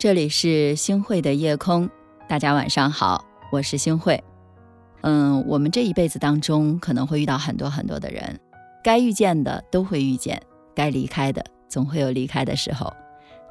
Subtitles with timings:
[0.00, 1.86] 这里是星汇的夜空，
[2.26, 4.24] 大家晚上好，我是星汇。
[5.02, 8.40] 嗯，我们这一辈子当中可能会遇到很多很多的人，
[8.82, 10.40] 该遇见的都会遇见，
[10.74, 12.90] 该离开的总会有离开的时候。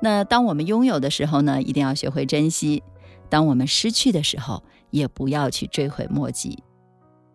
[0.02, 2.82] 那当我们拥有的时候呢，一定要学会珍惜；
[3.29, 6.64] 当我们失去的时候，也不要去追悔莫及。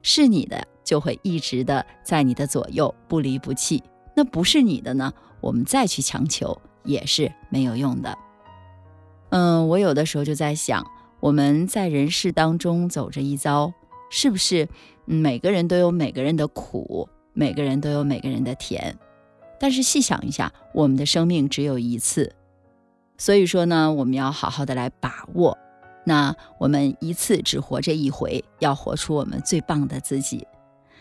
[0.03, 3.81] 是你的就会一直的在你的左右，不离不弃；
[4.17, 8.19] 那不是你的呢，我们再去强求也是没有用的。
[9.35, 10.87] 嗯，我有的时候就在想，
[11.19, 13.73] 我们在人世当中走这一遭，
[14.09, 14.69] 是不是
[15.07, 18.97] 每个人都有每个人的苦，每个人都有每个人的甜？
[19.59, 22.33] 但是细想一下，我们的生命只有一次，
[23.19, 25.59] 所以说呢，我们要好好的来把握。
[26.05, 30.47] 那我们一次只活这一回，要活出我们最棒的自己。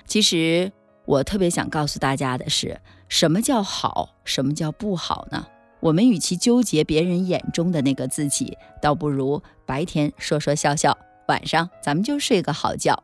[0.07, 0.71] 其实
[1.05, 5.45] 我特别想告诉大家的是，什么叫好，什么叫不好呢？
[5.84, 13.03] 我们与其纠结别人眼中的那个自己，倒不如白天说说笑笑，晚上咱们就睡个好觉。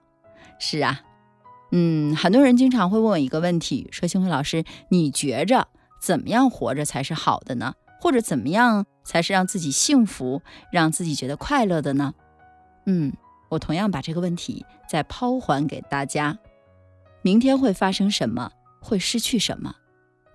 [0.60, 1.02] 是啊，
[1.74, 5.68] 嗯，很多人经常会问我一个问题，说星辉老师，你觉着
[6.00, 7.74] 怎么样活着才是好的呢？
[8.00, 12.14] 或者怎么样才是让自己幸福、让自己觉得快乐的呢？
[12.86, 13.12] 嗯，
[13.50, 16.40] 我同样把这个问题再抛还给大家：
[17.22, 18.54] 明天会发生什么？
[18.80, 19.76] 会失去什么？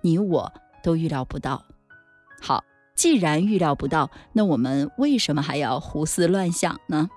[0.01, 1.65] 你我都预料不到。
[2.45, 7.09] 好，既然预料不到，那我们为什么还要胡思乱想呢？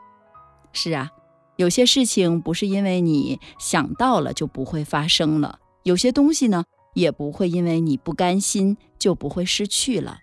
[0.73, 1.11] 是啊，
[1.57, 10.17] 有些事情不是因为你想到了就不会发生了，有些东西呢也不会因为你不甘心就不会失去了。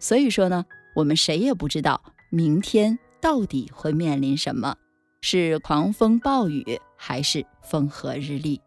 [0.00, 0.64] 所以说呢，
[0.96, 4.74] 我们谁也不知道明天到底会面临什么，
[5.20, 8.60] 是狂风暴雨还是风和日丽。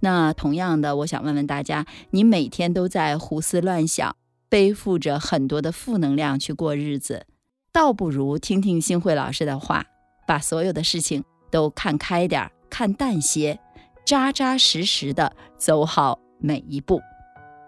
[0.00, 4.16] 那同样的，我想问问大家，你每天都在胡思乱想？
[4.48, 7.26] 背负着很多的负能量去过日子，
[7.70, 9.86] 倒不如听听星慧老师的话，
[10.26, 13.60] 把所有的事情都看开点儿，看淡些，
[14.06, 17.00] 扎扎实实的走好每一步。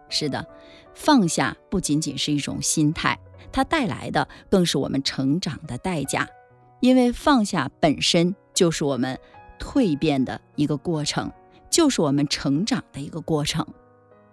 [0.09, 0.47] 是的，
[0.95, 3.19] 放下不仅仅是一种心态，
[3.53, 6.27] 它带来的更是我们成长的代价。
[6.81, 9.19] 因为放下本身就是我们
[9.59, 11.31] 蜕变的一个过程，
[11.69, 13.67] 就是我们成长的一个过程。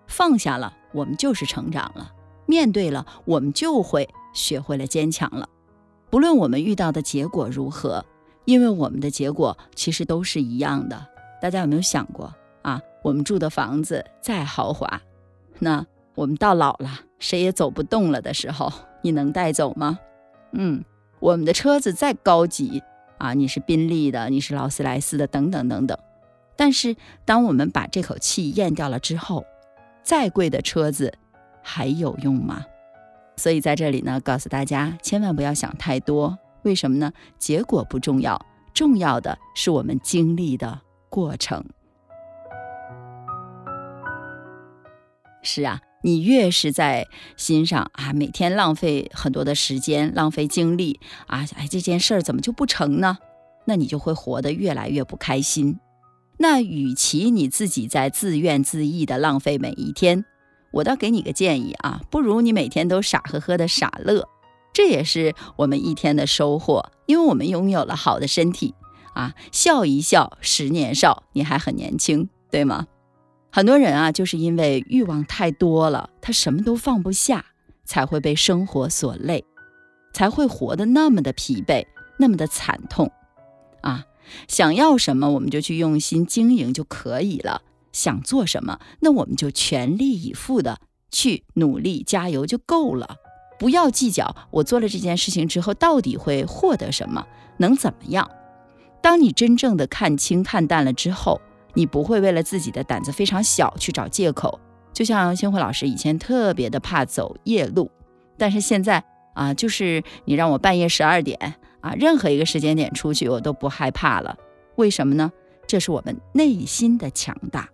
[0.07, 2.13] 放下了，我们就是成长了。
[2.47, 5.47] 面对了，我们就会学会了坚强了。
[6.09, 8.03] 不论我们遇到的结果如何，
[8.45, 11.05] 因为我们的结果其实都是一样的。
[11.41, 12.81] 大家有没有想过啊？
[13.03, 15.01] 我们住的房子再豪华，
[15.59, 15.85] 那
[16.15, 18.71] 我们到老了，谁也走不动了的时候，
[19.01, 19.99] 你能带走吗？
[20.53, 20.83] 嗯，
[21.19, 22.81] 我们的车子再高级
[23.17, 25.97] 啊，你是宾利的，你是劳斯莱斯的，等等等等。
[26.55, 29.45] 但是，当我们把这口气咽掉了之后，
[30.01, 31.13] 再贵的车子。
[31.69, 32.65] 还有用吗？
[33.35, 36.39] 所以在这里呢，告诉大家千万不要想太多。
[36.63, 37.11] 为什么呢？
[37.37, 38.41] 结果不重要，
[38.73, 40.79] 重要的是我们经历的
[41.09, 41.63] 过程。
[45.43, 47.05] 是啊，你越是在
[47.35, 53.17] 心上啊，每天浪费很多的时间，浪费精力啊，哎，这件事儿怎么就不成呢？
[53.65, 55.79] 那你就会活得越来越不开心。
[56.39, 60.25] 那与其你自己在自怨自艾的浪费每一天。
[60.77, 64.27] 我倒给你个建议啊，不如你每天都傻呵呵的傻乐，
[64.73, 66.91] 这也是我们一天的收获。
[67.07, 68.75] 因为我们拥有了好的身体
[69.15, 72.85] 啊，笑一笑十年少，你还很年轻，对吗？
[73.51, 77.45] 很多人啊，就是因为欲望太多了，他什么都放不下，
[77.83, 79.45] 才会被生活所累，
[80.13, 81.87] 才会活得那么的疲惫，
[82.19, 83.11] 那么的惨痛
[83.81, 84.05] 啊！
[84.47, 87.63] 想要什么，我们就去用心经营就可以了。
[87.97, 90.77] 想做什么，那我们就全力以赴的
[91.09, 93.15] 去努力加油就够了，
[93.57, 97.25] 不要计较我做了这件事情之后到底会获得什么，
[97.57, 98.29] 能怎么样。
[99.01, 101.41] 当你真正的看清看淡了之后，
[101.73, 104.59] 你不会为了自己的胆子非常小去找借口。
[104.93, 107.89] 就像星辉老师以前特别的怕走夜路，
[108.37, 109.03] 但是现在
[109.33, 114.37] 啊，就是你让我半夜十二点啊，任何一个时间点出去，我都不害怕了。
[114.75, 115.31] 为什么呢？
[115.67, 117.69] 这是我们内心的强大。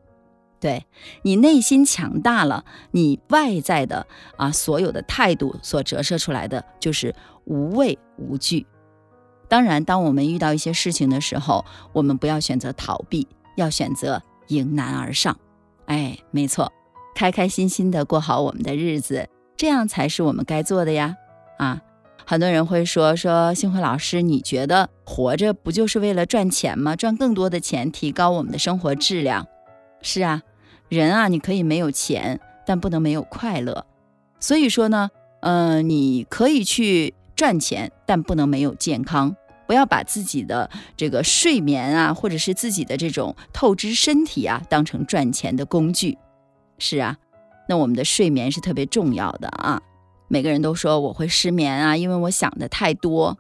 [0.64, 0.86] 对
[1.24, 4.08] 你内心强大了，你外在的
[4.38, 7.14] 啊所有的态度所折射出来的就是
[7.44, 8.66] 无畏无惧。
[9.50, 13.28] 当然，当我们遇到一些事情的时候，我们不要选择逃避，
[13.58, 15.38] 要选择迎难而上。
[15.88, 16.72] 哎，没错，
[17.14, 19.28] 开开心心的过好我们的日子，
[19.58, 21.18] 这样才是我们该做的呀。
[21.58, 21.82] 啊，
[22.26, 26.96] 很多人会说说星辉老师，你觉得活着不就是为了赚钱吗？
[26.96, 29.46] 赚更多的钱，提高我们的生活质量。
[30.02, 30.42] 是啊。
[30.94, 33.86] 人啊，你可以没有钱，但不能没有快乐。
[34.40, 35.10] 所以说呢，
[35.42, 39.36] 呃，你可以去赚钱，但不能没有健康。
[39.66, 46.18] 不要把自己的这个睡眠啊，或者是自己的这种透支身体啊，当成赚钱的工具。
[46.78, 47.18] 是啊，
[47.70, 49.82] 那我们的睡眠是特别重要的啊。
[50.28, 53.38] 每个人都说我会失眠啊，因为我想的太多。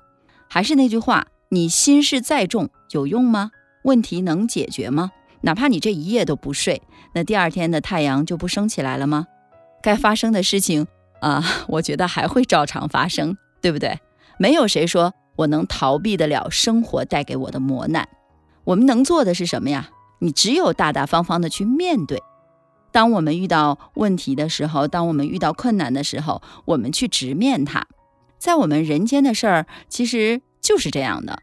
[0.50, 3.51] 还是那句话，你心事再重有用吗？
[3.83, 5.11] 问题能解决吗？
[5.43, 6.81] 哪怕你这一夜都不睡，
[7.13, 9.27] 那第二天的太阳就不升起来了吗？
[9.81, 10.87] 该发生的事情
[11.21, 13.99] 啊， 我觉得还会照常发生，对不对？
[14.37, 15.13] 没有谁说。
[15.35, 18.07] 我能逃避得了生活带给我的磨难，
[18.65, 19.89] 我们能做的是什么呀？
[20.19, 22.21] 你只有大大方方的去面对。
[22.91, 27.87] 当我们遇到问题的时候，当我们遇到困难的时候，我们去直面它。
[28.37, 31.39] 在我们人间的事儿，其实就是这样的。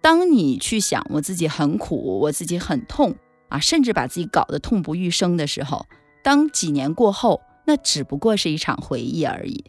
[0.00, 3.14] 当你去想我自己很苦，我自己很痛
[3.48, 5.86] 啊，甚至把自己搞得痛不欲生的时候，
[6.22, 9.64] 当几年过后，那只不过是一场回忆而已。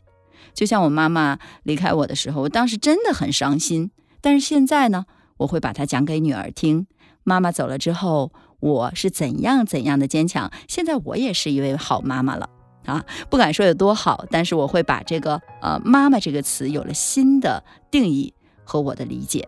[0.53, 3.91] 就像我妈妈离开我的时候，我当时真的很伤心。
[4.21, 5.05] 但是现在呢，
[5.37, 6.87] 我会把它讲给女儿听。
[7.23, 10.51] 妈妈走了之后，我是怎样怎样的坚强。
[10.67, 12.49] 现在我也是一位好妈妈了
[12.85, 13.05] 啊！
[13.29, 18.33] 不敢说有多好，但是我会把这个呃“妈妈”这个词有了新的定义
[18.63, 19.47] 和我的理解。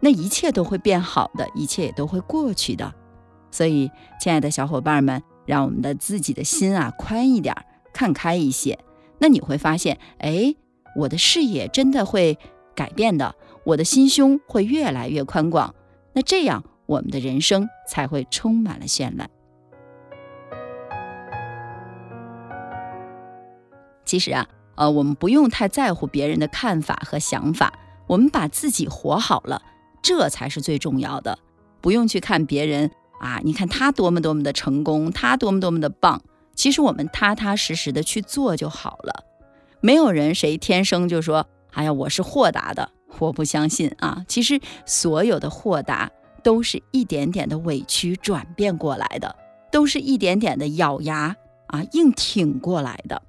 [0.00, 2.92] 那一切都会变好的，一切也都会过去的。
[3.50, 7.54] 所以，亲爱的小伙伴们，让我们的自己的心啊宽一点，
[7.92, 8.78] 看开一些。
[9.18, 10.54] 那你会发现，哎，
[10.96, 12.38] 我的视野真的会
[12.74, 15.74] 改变的，我的心胸会越来越宽广。
[16.12, 19.28] 那这样，我们的人生才会充满了绚烂。
[24.04, 27.72] 其实啊，呃，我们不用太在乎别人的看法和想法，
[28.08, 29.62] 我们把自己活好了，
[30.02, 31.38] 这才是最重要的。
[31.80, 36.22] 不用去看别人啊，你看他多么多么的成功，他多么多么的棒。
[36.56, 39.24] 其实我们踏踏实实的去做就好了，
[39.80, 44.24] 没有人谁天生就说，哎呀，我是豁达的，我不相信啊。
[44.26, 46.10] 其实所有的豁达
[46.42, 49.36] 都是一点点的委屈转变过来的，
[49.70, 51.36] 都是一点点的咬牙
[51.68, 53.22] 啊硬挺过来的。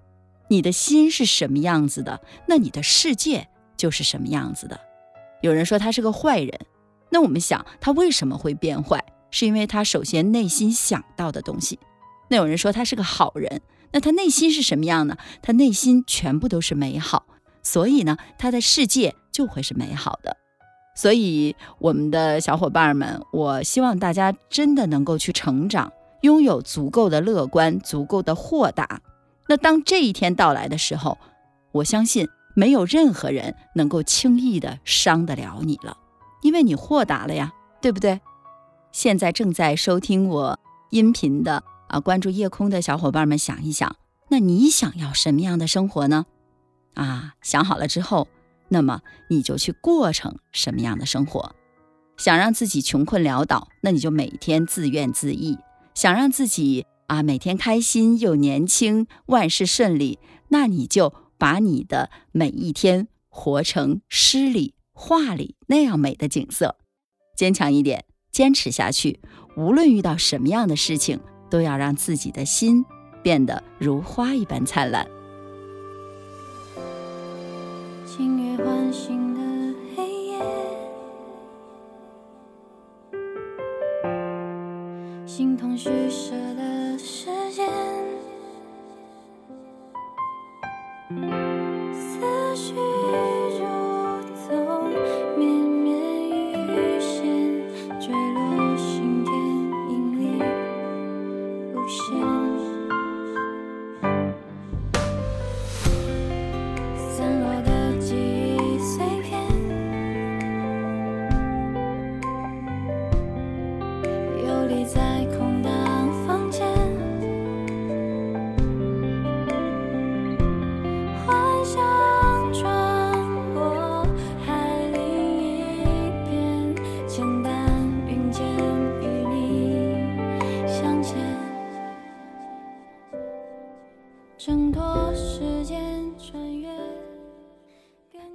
[0.50, 3.48] 你的心是什么样子的，那你的世界
[3.78, 4.78] 就是什么样子的。
[5.42, 6.60] 有人说他是个坏人，
[7.10, 9.02] 那我们想他为什么会变坏？
[9.31, 11.80] 是因为他首先内心想到的东西。
[12.30, 13.62] 那有人说他是个好人，
[13.92, 15.18] 那他内心是什么样呢？
[15.42, 17.25] 他内心全部都是美好，
[17.63, 20.38] 所以呢，他的世界就会是美好的。
[20.95, 25.92] 所以，我们的小伙伴们，我希望大家真的能够去成长，
[26.22, 29.01] 拥有足够的乐观，足够的豁达。
[29.48, 31.18] 那当这一天到来的时候，
[31.72, 35.98] 我相信没有任何人能够轻易的伤得了你了，
[36.42, 38.19] 因为你豁达了呀，对不对？
[38.92, 40.60] 现在正在收听我
[40.90, 41.64] 音频的。
[41.88, 43.98] 啊，关注夜空的小伙伴们，想一想，
[44.30, 46.26] 那你想要什么样的生活呢？
[46.94, 48.30] 啊，想好了之后，
[48.70, 51.54] 那么你就去过成什么样的生活？
[52.16, 55.58] 想让自己穷困潦倒，那你就每天自怨自艾；
[55.94, 60.18] 想让自己啊每天开心又年轻，万事顺利，
[60.48, 66.78] 那你就把你的每一天活成诗里画里那样美的景色。
[67.36, 68.06] 坚强一点，
[68.42, 69.20] 坚持下去，
[69.56, 71.20] 无论遇到什么样的事情。
[71.48, 72.86] 都要让自己的心
[73.22, 75.06] 变得如花一般灿烂。
[78.06, 80.39] 星月唤醒的黑夜，
[85.27, 87.70] 心痛虚设的时间，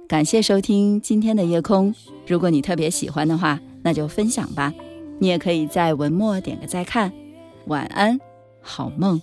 [0.07, 1.93] 感谢收听今天的夜空。
[2.25, 4.73] 如果你特别喜欢的话那就分享吧。
[5.19, 7.11] 你也可以在文末点个再看。
[7.65, 8.17] 晚安
[8.61, 9.21] 好梦。